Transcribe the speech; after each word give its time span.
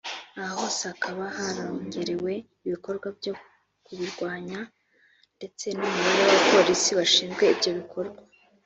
aha 0.37 0.49
hose 0.57 0.81
hakaba 0.91 1.23
harongerewe 1.37 2.33
ibikorwa 2.67 3.07
byo 3.17 3.33
kubirwanya 3.85 4.59
ndetse 5.37 5.65
n’umubare 5.77 6.19
w’abapolisi 6.21 6.91
bashinzwe 6.99 7.43
ibyo 7.53 7.71
bikorwa 7.81 8.21